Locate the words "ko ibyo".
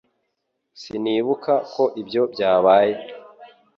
1.73-2.21